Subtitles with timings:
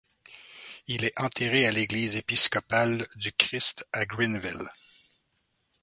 [0.87, 4.67] Il est enterré à l'église episcopal du Christ à Greenville.